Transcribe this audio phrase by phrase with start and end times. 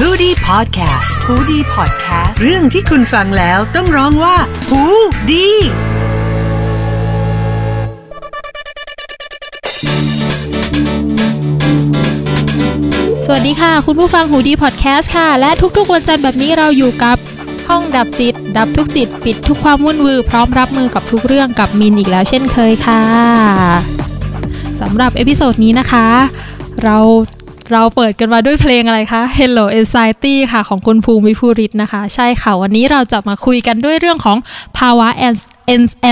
[0.00, 4.36] h o ดี้พอดแคสต์ฮูดี้พอดแคสต์เรื่องที่คุณฟังแล้วต้องร้องว่า
[4.68, 4.82] หู
[5.30, 5.48] ดี
[13.26, 17.16] สวัสดีค่ะ คุณผู้ฟังหูดีพอดแคสต์ค่ะ และทุกๆวันจันทร์แบบนี้เราอยู่กับ
[17.68, 23.02] ห้องดับจิต ดับทุกจิต ปิดทุกความวุ่นวายพร้อมรับมือกับทุกเรื่องกับมินอีกแล้วเช่นเคยค่ะ
[24.80, 26.06] สำหรับ episode นี้นะคะ
[26.84, 26.98] เรา
[27.72, 34.38] เราเปิดกันมาด้วยเพลงอะไรคะ Hello Anxiety ค่ะ ของคุณภูมิภูริตนะคะ ใช่ค่ะ วันนี้เราจะมาคุยกันด้วยเรื่องของ
[34.78, 35.08] ภาวะ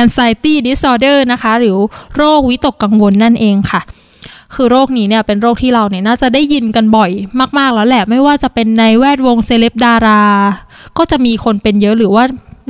[0.01, 1.77] anxiety disorder นะคะ หรือ
[2.16, 3.80] โรควิตกกังวลนั่นเองค่ะ
[4.55, 7.11] คือโรคนี้เนี่ยเป็นโรคที่เราเนี่ยน่าจะได้ยินกันบ่อย
[7.59, 10.23] มาก ๆ แล้วแหละ ไม่ว่าจะเป็นในแวดวงเซเลบดารา
[10.98, 12.25] ก็จะมีคนเป็นเยอะหรือว่า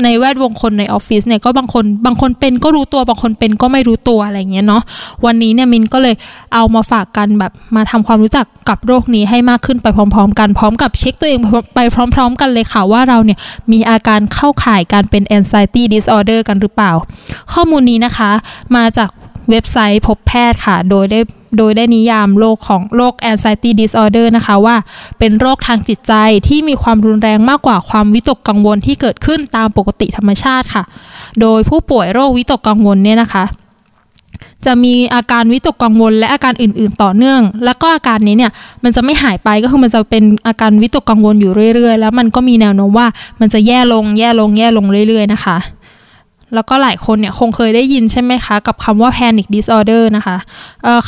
[0.05, 4.83] ในแวดวงคนในออฟฟิศเนี่ยก็บางคนบางคนเป็นก็รู้ตัวบางคนเป็นก็ไม่รู้ตัวอะไรเงี้ยเนาะ
[5.27, 6.15] วันนี้เนี่ยมินก็เลย
[6.55, 11.41] เอามาฝากกันแบบมาทำความรู้จักกับโรคนี้ให้มากขึ้นไปพร้อม ๆ กันพร้อมกับเช็คตัวเอง
[11.75, 13.39] ไปพร้อม ๆ กันเลยค่ะว่าเราเนี่ย
[13.73, 16.93] มีอาการเข้าข่ายการเป็น anxiety disorder กันหรือเปล่า
[17.53, 18.31] ข้อมูลนี้นะคะ
[18.77, 19.11] มาจาก
[19.51, 21.21] เว็บไซต์พบแพทย์ค่ะ โดยได้
[21.59, 24.77] โดยได้นิยามโรคของโรค anxiety disorder นะคะว่า
[25.19, 26.13] เป็นโรคทางจิตใจ
[26.49, 30.85] ที่มีความรุนแรงมากกว่าความวิตกกังวลที่เกิดขึ้นตามปกติธรรมชาติค่ะ
[31.41, 33.45] โดยผู้ป่วยโรควิตกกังวลเนี่ยนะคะ
[34.65, 38.53] จะมีอาการวิตกกังวล และอาการอื่น ๆ ต่อเนื่อง แล้วก็อาการนี้เนี่ย
[38.85, 43.07] มันจะไม่หายไปก็คือมันจะเป็นอาการวิตกกังวลอยู่เรื่อย ๆ แล้วมันก็มีแนวโน้มว่า
[43.41, 45.57] มันจะแย่ลงแย่ลงแย่ลงเรื่อย ๆ นะคะ
[46.55, 50.37] แล้วก็หลายคนเนี่ยคงเคยได้ยินใช่ไหมคะ กับคำว่า panic disorder นะคะ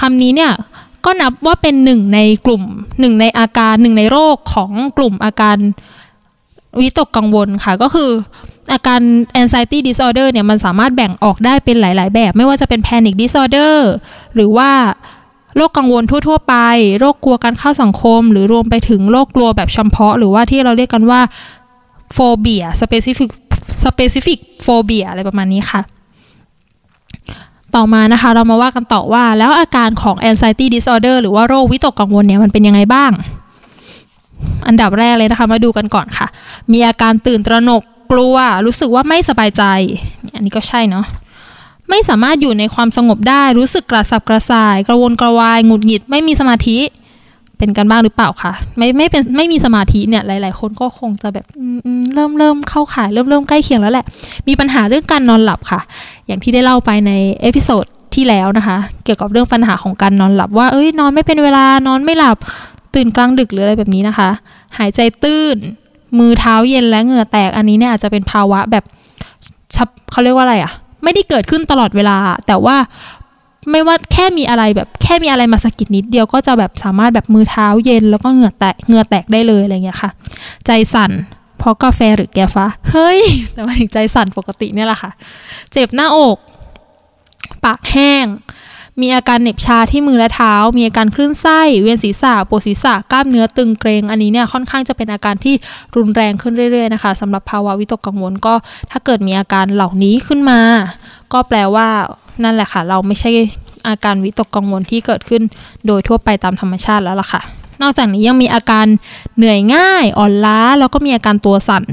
[0.00, 0.52] คำนี้เนี่ย
[1.04, 2.62] ก็นับว่าเป็นหนึ่งในกลุ่ม
[3.00, 5.56] หนึ่งในอาการหนึ่งในโรคของกลุ่มอาการ
[6.80, 8.10] วิตกกังวลค่ะ ก็คือ
[8.72, 9.00] อาการ
[9.40, 13.74] anxiety disorder เนี่ยมันสามารถแบ่งออกได้เป็นหลาย ๆ แบบ ไม่ว่าจะเป็น panic disorder
[14.34, 14.70] หรือว่า
[15.56, 16.54] โรคกังวลทั่ว ๆ ไป
[17.00, 21.20] โรคกลัวการเข้าสังคม หรือรวมไปถึงโรคกลัวแบบเฉพาะ หรือว่าที่เราเรียกกันว่า
[22.16, 23.30] phobia specific
[23.84, 25.80] specific phobia อะไรประมาณนี้ค่ะ
[27.74, 33.12] ต่อมานะคะ เรามาว่ากันต่อว่า แล้วอาการของ anxiety disorder หรือว่าโรควิตกกังวลเนี่ยมันเป็นยังไงบ้าง
[34.66, 36.26] อันดับแรกเลยนะคะ มาดูกันก่อนค่ะ
[36.72, 37.82] มีอาการตื่นตระหนก
[38.12, 38.36] กลัว
[38.66, 39.62] รู้สึกว่าไม่สบายใจ
[40.34, 41.06] อันนี้ก็ใช่เนาะ
[41.90, 46.78] ไม่สามารถอยู่ในความสงบได้ รู้สึกกระสับกระส่าย กระวนกระวาย หงุดหงิด ไม่มีสมาธิ
[47.58, 51.46] เป็นกันบ้างหรือเปล่าคะไม่ไม่เป็นไม่มีสมาธิเนี่ยหลาย ๆ คนก็คงจะแบบ
[52.14, 54.06] เริ่มเริ่มเข้าข่ายเริ่มเริ่มใกล้เคียงแล้วแหละ
[54.48, 55.80] มีปัญหาเรื่องการนอนหลับค่ะ
[56.26, 57.84] อย่างที่ได้เล่าไปใน episode
[58.14, 62.36] ที่แล้วนะคะ เกี่ยวกับเรื่องปัญหาของการนอนหลับว่าเอ้ยนอนไม่เป็นเวลานอนไม่หลับ
[62.94, 64.28] ตื่นกลางดึกหรืออะไรแบบนี้นะคะ
[64.78, 65.56] หายใจตื้น
[66.18, 68.84] มือเท้าเย็นและเหงื่อแตกอันนี้เนี่ยอาจจะเป็นภาวะแบบ
[69.74, 70.72] ชับเขาเรียกว่าอะไรอะ่ะ
[71.04, 72.16] ไม่ได้เกิดขึ้นตลอดเวลา
[72.46, 72.76] แต่ว่า
[73.70, 80.10] ไม่ว่าแค่มีอะไรแบบแค่มีอะไรมาสะกิดนิดเดียวก็จะแบบสามารถแบบมือเท้าเย็น แล้วก็เหงื่อแตกเหงื่อแตกได้เลยอะไรเงี้ยค่ะ
[80.66, 81.12] ใจสั่น
[81.58, 83.20] เพราะกาแฟหรือแกฟ้า เฮ้ย
[83.52, 85.10] แต่มาถึงใจสั่นปกติเนี่ยแหละค่ะ
[85.72, 86.38] เจ็บหน้าอก
[87.64, 88.26] ปากแห้ง
[89.00, 95.54] มีอาการเหน็บชาที่มือและเท้า มีอาการคลื่นไส้เวียนศีรษะปวดศีรษะกล้ามเนื้อตึงเกรงอันนี้เนี่ยค่อนข้างจะเป็นอาการที่
[95.96, 98.54] รุนแรงขึ้นเรื่อยๆนะคะสำหรับภาวะวิตกกังวลก็
[98.90, 100.60] ถ้าเกิดมีอาการเหล่านี้ขึ้นมา
[101.32, 101.88] ก็แปลว่า
[102.42, 103.30] นั่นแหละค่ะ เราไม่ใช่
[103.88, 105.42] อาการวิตกกังวลที่เกิดขึ้น
[105.86, 107.40] โดยทั่วไปตามธรรมชาติแล้วล่ะค่ะ
[107.82, 108.86] นอกจากนี้ยังมีอาการ
[109.36, 111.84] เหนื่อยง่ายอ่อนล้า แล้วก็มีอาการตัวสั่น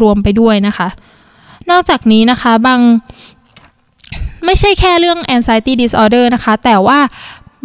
[0.00, 0.88] รวมไปด้วยนะคะ
[1.70, 2.80] นอกจากนี้นะคะบาง
[4.44, 6.98] ไม่ใช่แค่เรื่อง anxiety disorder นะคะ แต่ว่า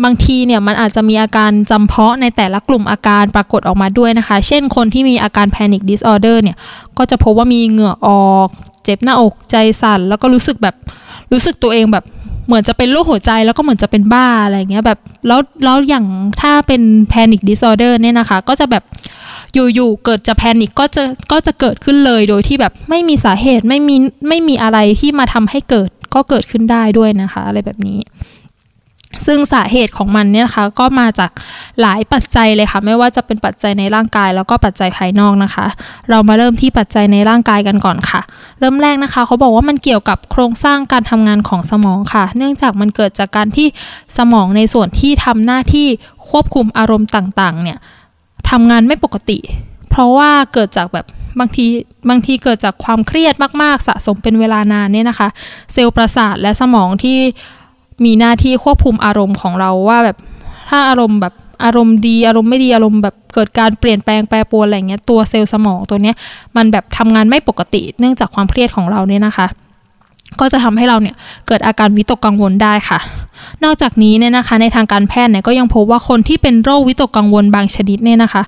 [0.04, 6.58] บางทีเนี่ยมันอาจจะมีอาการจำเพาะในแต่ละกลุ่มอาการปรากฏออกมาด้วยนะคะ เช่นคนที่มีอาการ panic disorder เนี่ย
[6.98, 8.50] ก็จะพบว่ามีเหงื่อออก
[8.84, 10.76] เจ็บหน้าอกใจสั่น แล้วก็รู้สึกแบบ
[11.32, 12.06] รู้สึกตัวเองแบบ
[12.48, 16.06] เหมือนจะเป็นโรคหัวใจแล้วก็เหมือนจะเป็นบ้าอะไรเงี้ยแบบแล้วแล้วอย่าง
[16.42, 18.84] ถ้าเป็นแพนิคดิสออเดอร์เนี่ยนะคะ ก็จะแบบ
[19.54, 23.96] อยู่ๆเกิดจะแพนิคก็จะก็จะเกิดขึ้นเลยโดยที่แบบไม่มีสาเหตุไม่มี
[24.28, 28.00] ไม่มีอะไรที่มาทำให้เกิดก็เกิดขึ้นได้ด้วยนะคะ อะไรแบบนี้
[29.26, 31.32] ซึ่งสาเหตุของมันเนี่ยนะคะก็มาจาก
[31.82, 35.66] หลายปัจจัยเลยค่ะ ไม่ว่าจะเป็นปัจจัยในร่างกายแล้วก็ปัจจัยภายนอกนะคะ
[36.10, 38.22] เรามาเริ่มที่ปัจจัยในร่างกายกันก่อนค่ะ
[38.60, 43.68] เริ่มแรกนะคะ เขาบอกว่ามันเกี่ยวกับโครงสร้างการทำงานของสมองค่ะ เนื่องจากมันเกิดจากการที่
[44.18, 45.88] สมองในส่วนที่ทำหน้าที่
[46.30, 47.78] ควบคุมอารมณ์ต่างๆ เนี่ย
[48.50, 49.40] ทำงานไม่ปกติ
[49.90, 51.06] เพราะว่าเกิดจากแบบ
[51.40, 51.66] บางที
[52.10, 55.28] บางทีเกิดจากความเครียดมากๆ สะสมเป็นเวลานานเนี่ยนะคะ
[55.74, 57.20] เซลล์ประสาทและสมองที่
[58.06, 60.18] มีหน้าที่ควบคุมอารมณ์ของเราว่าแบบ
[60.70, 61.34] ถ้าอารมณ์แบบ
[61.64, 66.16] อารมณ์ดีอารมณ์ไม่ดีอารมณ์แบบเกิดการเปลี่ยนแปลงแปรปรวนอะไรเงี้ยตัวเซลล์สมองตัวเนี้ย
[66.56, 69.48] มันแบบทำงานไม่ปกติเนื่องจากความเครียดของเราเนี่ยนะคะ
[70.40, 71.16] ก็จะทำให้เราเนี่ย
[71.48, 73.00] เกิดอาการวิตกกังวลได้ค่ะ
[73.64, 78.44] นอกจากนี้เนี่ยนะคะในทางการแพทย์เนี่ยก็ยังพบว่าคนที่เป็นโรควิตกกังวลบางชนิดเนี่ยนะคะ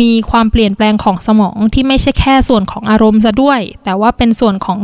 [0.00, 4.78] มีความเปลี่ยนแปลงของสมองที่ไม่ใช่แค่ส่วนของอารมณ์ซะด้วย แต่ว่าเป็นส่วนของ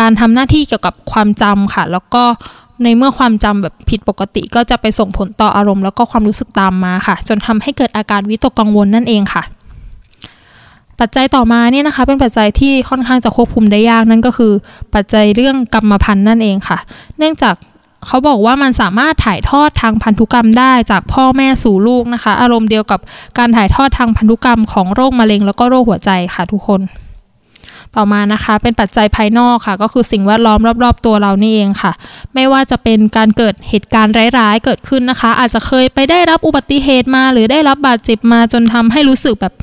[0.00, 2.24] การทำหน้าที่เกี่ยวกับความจำค่ะ แล้วก็
[2.82, 9.42] ในเมื่อความจำแบบผิดปกติก็จะไปส่งผลต่ออารมณ์ แล้วก็ความรู้สึกตามมาค่ะ จนทำให้เกิดอาการวิตกกังวลนั่นเองค่ะ
[11.00, 14.52] ปัจจัยต่อมาเนี่ยนะคะ เป็นปัจจัยที่ค่อนข้างจะควบคุมได้ยากนั่นก็คือ
[14.94, 16.78] ปัจจัยเรื่องกรรมพันธุ์นั่นเองค่ะ
[17.18, 17.54] เนื่องจาก
[18.06, 23.00] เขาบอกว่ามันสามารถถ่ายทอดทางพันธุกรรมได้จากพ่อแม่สู่ลูกนะคะ อารมณ์เดียวกับ
[23.38, 26.80] การถ่ายทอดทางพันธุกรรมของโรคมะเร็ง แล้วก็โรคหัวใจค่ะทุกคน
[27.96, 31.92] ต่อมานะคะ เป็นปัจจัยภายนอกค่ะ ก็คือสิ่งแวดล้อมรอบ ๆ ตัวเรานี่เองค่ะ
[32.34, 39.54] ไม่ว่าจะเป็นการเกิดเหตุการณ์ร้ายๆ เกิดขึ้นนะคะ อาจจะเคยไปได้รับอุบัติเหตุมา หรือได้รับบาดเจ็บมาจนทำให้รู้สึกแบบ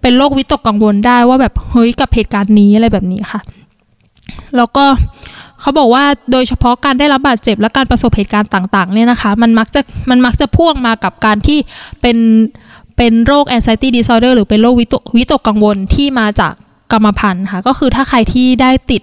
[0.00, 3.40] เป็นโรควิตกกังวลได้ว่าแบบเฮ้ยกับเหตุการณ์นี้อะไรแบบนี้ค่ะ
[4.56, 4.84] แล้วก็
[5.60, 9.80] เขาบอกว่าโดยเฉพาะการได้รับบาดเจ็บ และการประสบเหตุการณ์ต่างๆเนี่ยนะคะ มันมักจะ
[10.10, 11.58] มันมักจะพ่วงมากับการที่
[12.00, 12.18] เป็น
[12.96, 16.52] เป็นโรค anxiety disorder หรือเป็นโรควิตกวิตกกังวลที่มาจาก
[16.92, 19.02] กรรมพันธุ์ค่ะ ก็คือถ้าใครที่ได้ติด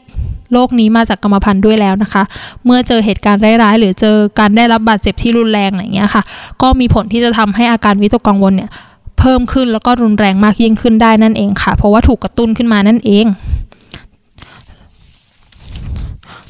[0.53, 2.23] โรคนี้มาจากกรรมพันธุ์ด้วยแล้วนะคะ
[2.65, 6.23] เมื่อเจอเหตุการณ์ร้ายๆ หรือเจอการได้รับบาดเจ็บที่รุนแรงอะไรเงี้ยค่ะ
[6.61, 8.69] ก็มีผลที่จะทำให้อาการวิตกกังวลเนี่ย
[9.19, 13.25] เพิ่มขึ้นแล้วก็รุนแรงมากยิ่งขึ้นได้นั่นเองค่ะ เพราะว่าถูกกระตุ้นขึ้นมานั่นเอง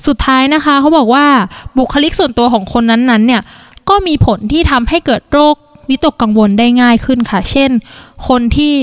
[0.07, 1.25] สุดท้ายนะคะเขาบอกว่า
[1.78, 3.42] บุคลิกส่วนตัวของคนนั้นๆเนี่ย
[3.89, 5.56] ก็มีผลที่ทำให้เกิดโรค
[5.89, 7.72] วิตกกังวลได้ง่ายขึ้นค่ะ เช่น
[8.28, 8.75] คนที่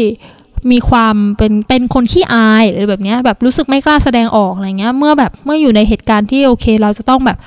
[0.71, 7.39] มีความเป็นเป็นคนขี้อายหรือแบบนี้แบบรู้สึกไม่กล้าแสดงออกอะไรเงี้ยเมื่อแบบเมื่ออยู่ในเหตุการณ์ที่โอเค เราจะต้องแบบ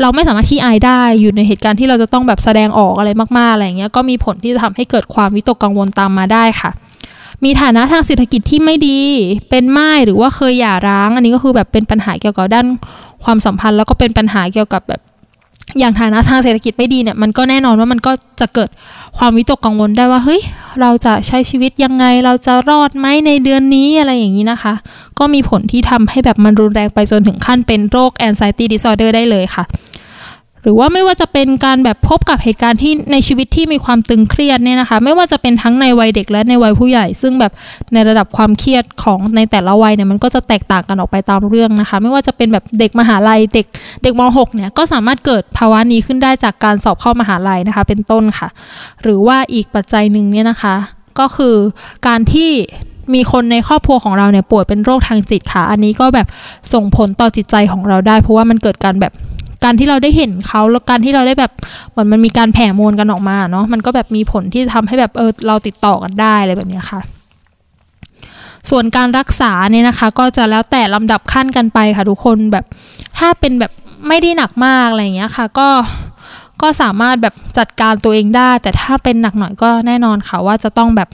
[0.00, 6.70] เราไม่สามารถขี้อายได้อยู่ในเหตุการณ์ที่เราจะต้องแบบแสดงออกอะไรมากๆอะไรเงี้ยก็มีผลที่จะทำให้เกิดความวิตกกังวลตามมาได้ค่ะ
[7.44, 9.00] มีฐานะทางเศรษฐกิจที่ไม่ดี
[9.50, 12.66] เป็นไม้หรือว่าเคยหย่าร้าง อันนี้ก็คือแบบเป็นปัญหาเกี่ยวกับด้าน
[13.24, 15.00] ความสัมพันธ์ แล้วก็เป็นปัญหาเกี่ยวกับแบบ
[15.78, 18.68] อย่างฐานะทางเศรษฐกิจไม่ดีเนี่ยมันก็แน่นอนว่ามันก็จะเกิด
[19.18, 20.40] ความวิตกกังวลได้ว่าเฮ้ย
[20.80, 24.74] เราจะใช้ชีวิตยังไง เราจะรอดไหมในเดือนนี้อะไรอย่างนี้นะคะ
[25.18, 29.64] ก็มีผลที่ทำให้แบบมันรุนแรงไปจนถึงขั้นเป็นโรค anxiety disorder ได้เลยค่ะ
[30.70, 37.52] รือว่าไม่ว่าจะเป็นการแบบพบกับเหตุการณ์ที่ในชีวิตที่มีความตึงเครียดเนี่ยนะคะ ไม่ว่าจะเป็นทั้งในวัยเด็กและในวัยผู้ใหญ่ ซึ่งแบบ
[37.92, 43.66] ในระดับความเครียดของในแต่ละวัยเนี่ยมันก็จะแตกต่างกันออกไปตามเรื่องนะคะ ไม่ว่าจะเป็นแบบเด็กมหาลัยเด็ก
[44.02, 48.48] เด็กม .6 เนี่ยก็สามารถเกิดภาวะนี้ขึ้นได้จากการสอบเข้ามหาลัยนะคะ เป็นต้นค่ะ
[49.02, 50.74] หรือว่าอีกปัจจัยหนึ่งเนี่ยนะคะ
[51.18, 51.54] ก็คือ
[52.06, 52.50] การที่
[53.14, 56.26] มีคนในครอบครัวของเราเนี่ยป่วยเป็นโรคทางจิตค่ะ อันนี้ก็แบบ
[56.72, 59.12] ส่งผลต่อจิตใจของเราได้ เพราะว่ามันเกิดการแบบ
[59.64, 61.52] การที่เราได้เห็นเขาแล้วการที่เราได้แบบ
[61.90, 67.00] เหมือนมันมีการแผ่โมวลกันออกมาเนาะมันก็แบบมีผลที่ทำให้แบบเออเราติดต่อกันได้อะไรแบบนี้ค่ะ
[68.70, 72.64] ส่วนการรักษาเนี่ยนะคะ ก็จะแล้วแต่ลำดับขั้นกันไปค่ะทุกคนแบบ
[73.18, 73.72] ถ้าเป็นแบบ
[74.08, 75.68] ไม่ได้หนักมากอะไรอย่างเงี้ยค่ะ ก็
[76.62, 81.08] ก็สามารถแบบจัดการตัวเองได้ แต่ถ้าเป็นหนักหน่อยก็แน่นอนค่ะว่าจะต้องแบบ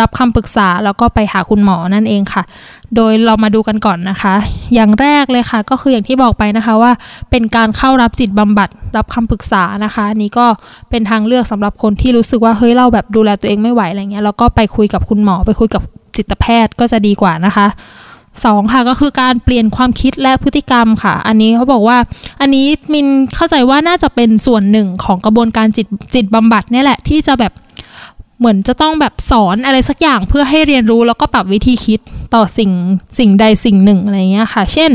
[0.00, 2.42] รับคำปรึกษาแล้วก็ไปหาคุณหมอนั่นเองค่ะ
[2.96, 4.34] โดยเรามาดูกันก่อนนะคะ
[4.74, 6.92] อย่างแรกเลยค่ะ ก็คืออย่างที่บอกไปนะคะว่า
[7.30, 10.46] เป็นการเข้ารับจิตบำบัด รับคำปรึกษานะคะนี้ก็
[10.90, 15.82] เป็นทางเลือกสำหรับคนที่รู้สึกว่าเฮ้ยเราแบบดูแลตัวเองไม่ไหวอะไรเงี้ยแล้วก็ไปคุยกับคุณหมอ ไปคุยกับ
[16.16, 17.66] จิตแพทย์ก็จะดีกว่านะคะ
[18.44, 21.98] สองค่ะก็คือการเปลี่ยนความคิดและพฤติกรรมค่ะ อันนี้เขาบอกว่า
[22.40, 27.52] อันนี้มินเข้าใจว่าน่าจะเป็นส่วนหนึ่งของกระบวนการจิตจิตบำบัดนี่แหละที่จะแบบ
[28.42, 32.00] เหมือนจะต้องแบบสอนอะไรสักอย่างเพื่อให้เรียนรู้แล้วก็ปรับวิธีคิด
[32.34, 32.70] ต่อสิ่ง
[33.18, 34.90] สิ่งใดสิ่งหนึ่งอะไรเงี้ยค่ะ เช่น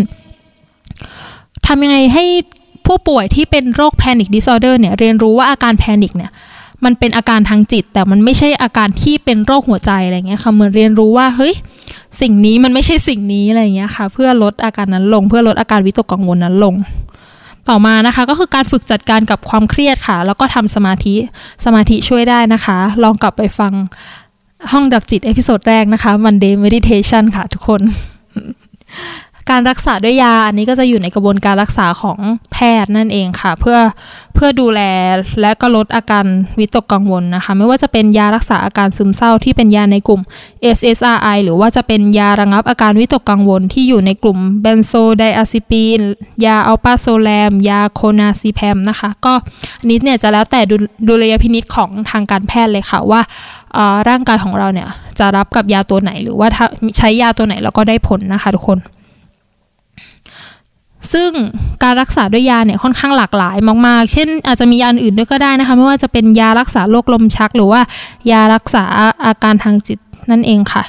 [1.66, 2.26] ทำยังไงให้
[2.86, 6.32] ผู้ป่วยที่เป็นโรค panic disorder เนี่ยเรียนรู้ว่าอาการ panic เนี่ย
[6.86, 11.54] มันเป็นอาการทางจิต แต่มันไม่ใช่อาการที่เป็นโรคหัวใจอะไรเงี้ยค่ะเหมือนเรียนรู้ว่าเฮ้ย
[12.22, 16.74] สิ่งนี้มันไม่ใช่สิ่งนี้อะไรเงี้ยค่ะ เพื่อลดอาการนั้นลง เพื่อลดอาการวิตกกังวลนั้นลง
[17.70, 21.16] ต่อมานะคะก็คือการฝึกจัดการกับความเครียดค่ะ แล้วก็ทำสมาธิ
[21.66, 23.74] สมาธิช่วยได้นะคะ ลองกลับไปฟัง
[24.72, 27.82] ห้องดับจิต episode แรกนะคะ Monday Meditation ค่ะทุกคน
[29.52, 32.20] การรักษาด้วยยาอันนี้ก็จะอยู่ในกระบวนการรักษาของ
[32.52, 33.78] แพทย์นั่นเองค่ะ เพื่อ
[34.36, 34.82] เพื่อดูแล
[35.42, 36.26] และก็ลดอาการ
[36.60, 40.22] วิตกกังวลนะคะ ไม่ว่าจะเป็นยารักษาอาการซึมเศร้าที่เป็นยาในกลุ่ม
[40.78, 46.00] SSRI หรือว่าจะเป็นยาระงับอาการวิตกกังวลที่อยู่ในกลุ่ม benzodiazepine
[46.46, 49.34] ยาอัลปาโซแลม ยาโคนาซีแพมนะคะ ก็
[49.80, 50.62] อันนี้เนี่ยจะแล้วแต่
[51.08, 53.22] ดูลยพินิษของทางการแพทย์เลยค่ะว่า
[54.10, 54.88] ร่างกายของเราเนี่ย
[55.20, 56.48] จะรับกับยาตัวไหนหรือว่า
[56.98, 58.80] ใช้ยาตัวไหนเราก็ได้ผลนะคะทุกคน
[61.14, 61.32] ซึ่ง
[61.84, 67.82] การรักษาด้วยยาเนี่ยค่อนข้างหลากหลายมาก ๆ เช่น อาจจะมียาอื่นด้วยก็ได้นะคะ ไม่ว่าจะเป็นยารักษาโรคลมชัก หรือว่า
[68.32, 68.84] ยารักษา
[69.26, 70.00] อาการทางจิต
[70.32, 70.84] นั่นเองค่ะ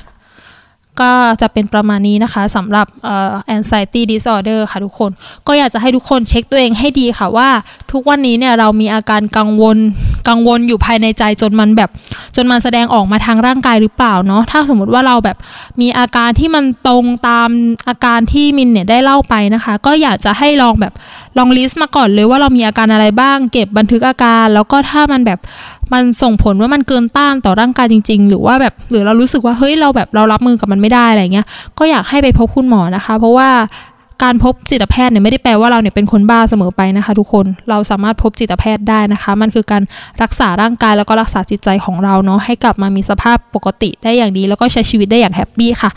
[1.01, 5.11] ก็จะเป็นประมาณนี้นะคะสำหรับเอ่อ anxiety disorder ค่ะทุกคน
[5.47, 7.49] ก็อยากจะให้ทุกคนเช็คตัวเองให้ดีค่ะว่า
[7.93, 9.79] ทุกวันนี้เนี่ยเรามีอาการกังวล
[10.29, 11.91] กังวลอยู่ภายในใจจนมันแบบ
[12.37, 15.37] จนมันแสดงออกมาทางร่างกายหรือเปล่าเนาะถ้าสมมติว่าเราแบบ
[15.81, 17.49] มีอาการที่มันตรงตาม
[17.89, 20.93] อาการที่มินเนี่ยได้เล่าไปนะคะ ก็อยากจะให้ลองแบบ
[21.39, 25.39] ลองลิสต์มาก่อนเลยว่าเรามีอาการอะไรบ้าง เก็บบันทึกอาการ แล้วก็ถ้ามันแบบ
[25.93, 31.47] มันส่งผลว่ามันเกินต้านต่อร่างกายจริง ๆ หรือว่าแบบหรือเรารู้สึกว่าเฮ้ยเราแบบเรารับมือกับมันไม่ได้อะไรเงี้ย
[31.79, 33.49] ก็อยากให้ไปพบคุณหมอนะคะ เพราะว่า
[34.25, 39.83] การพบจิตแพทย์เนี่ยไม่ได้แปลว่าเราเนี่ยเป็นคนบ้าเสมอไปนะคะ ทุกคนเราสามารถพบจิตแพทย์ได้นะคะ มันคือการ
[40.23, 45.91] รักษาร่างกายแล้วก็รักษาจิตใจของเราเนาะให้กลับมามีสภาพปกติได้อย่างดี แล้วก็ใช้ชีวิตได้อย่าง happy ค่ะ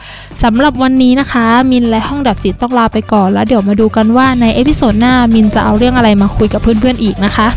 [0.44, 7.48] สำหรับวันนี้นะคะ มินและห้องดับจิตต้องลาไปก่อน แล้วเดี๋ยวมาดูกันว่าใน episode หน้ามินจะเอาเรื่องอะไรมาคุยกับเพื่อนๆอีกนะคะ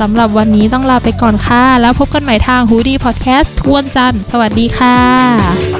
[0.00, 5.73] สำหรับวันนี้ต้องลาไปก่อนค่ะ แล้วพบกันใหม่ทางฮูดี้พอดแคสต์ทุกวันจันทร์สวัสดีค่ะ